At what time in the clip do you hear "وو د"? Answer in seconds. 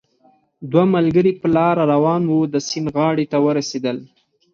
2.27-2.55